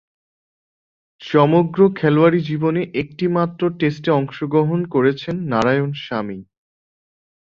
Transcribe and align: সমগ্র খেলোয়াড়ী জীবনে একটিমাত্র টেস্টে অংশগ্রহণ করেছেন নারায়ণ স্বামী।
সমগ্র 1.21 1.79
খেলোয়াড়ী 1.95 2.39
জীবনে 2.41 2.81
একটিমাত্র 2.93 3.61
টেস্টে 3.79 4.09
অংশগ্রহণ 4.11 4.79
করেছেন 4.93 5.35
নারায়ণ 5.51 5.91
স্বামী। 6.03 6.39